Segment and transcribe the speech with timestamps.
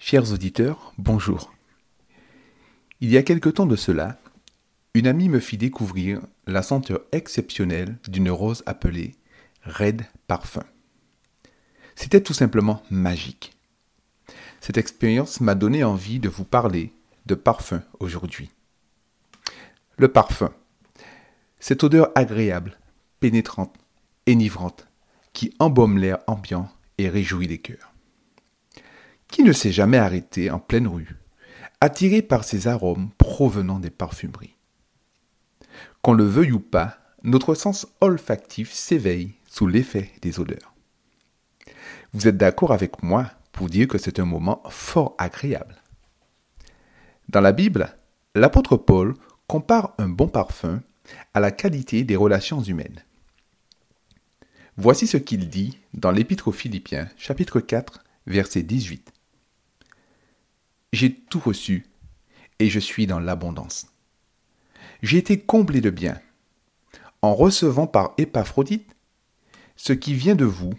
[0.00, 1.54] Chers auditeurs, bonjour.
[3.00, 4.18] Il y a quelque temps de cela,
[4.92, 9.14] une amie me fit découvrir la senteur exceptionnelle d'une rose appelée
[9.62, 10.64] Red Parfum.
[11.94, 13.56] C'était tout simplement magique.
[14.60, 16.92] Cette expérience m'a donné envie de vous parler
[17.24, 18.50] de parfum aujourd'hui.
[19.96, 20.52] Le parfum,
[21.60, 22.78] cette odeur agréable,
[23.20, 23.74] pénétrante,
[24.28, 24.86] enivrante,
[25.32, 26.68] qui embaume l'air ambiant
[26.98, 27.93] et réjouit les cœurs.
[29.34, 31.16] Qui ne s'est jamais arrêté en pleine rue,
[31.80, 34.54] attiré par ces arômes provenant des parfumeries
[36.02, 40.72] Qu'on le veuille ou pas, notre sens olfactif s'éveille sous l'effet des odeurs.
[42.12, 45.82] Vous êtes d'accord avec moi pour dire que c'est un moment fort agréable.
[47.28, 47.92] Dans la Bible,
[48.36, 49.14] l'apôtre Paul
[49.48, 50.80] compare un bon parfum
[51.34, 53.02] à la qualité des relations humaines.
[54.76, 59.13] Voici ce qu'il dit dans l'Épître aux Philippiens, chapitre 4, verset 18.
[60.94, 61.86] J'ai tout reçu
[62.60, 63.88] et je suis dans l'abondance.
[65.02, 66.20] J'ai été comblé de bien
[67.20, 68.94] en recevant par Épaphrodite
[69.74, 70.72] ce qui vient de vous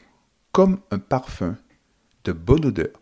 [0.53, 1.57] comme un parfum
[2.23, 3.01] de bonne odeur,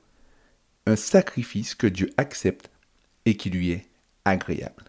[0.88, 2.72] un sacrifice que Dieu accepte
[3.26, 3.86] et qui lui est
[4.26, 4.86] agréable.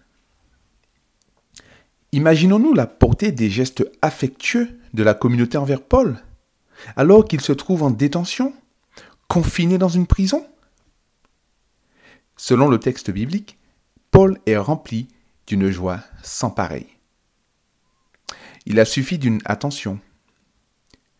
[2.12, 6.25] Imaginons-nous la portée des gestes affectueux de la communauté envers Paul,
[6.97, 8.55] alors qu'il se trouve en détention,
[9.28, 10.47] confiné dans une prison
[12.47, 13.56] Selon le texte biblique,
[14.11, 15.09] Paul est rempli
[15.47, 16.98] d'une joie sans pareille.
[18.67, 19.98] Il a suffi d'une attention,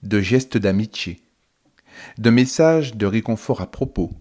[0.02, 1.22] de gestes d'amitié,
[2.19, 4.12] de messages de réconfort à propos,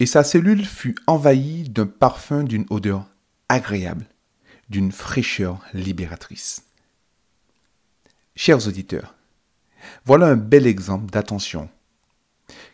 [0.00, 3.06] et sa cellule fut envahie d'un parfum d'une odeur
[3.50, 4.06] agréable,
[4.70, 6.64] d'une fraîcheur libératrice.
[8.34, 9.14] Chers auditeurs,
[10.06, 11.68] voilà un bel exemple d'attention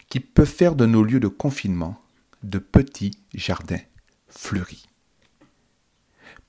[0.08, 2.00] qui peut faire de nos lieux de confinement
[2.42, 3.80] de petits jardins
[4.28, 4.86] fleuris.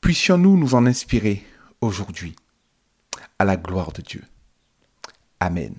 [0.01, 1.45] Puissions-nous nous en inspirer
[1.81, 2.35] aujourd'hui,
[3.37, 4.23] à la gloire de Dieu.
[5.39, 5.75] Amen.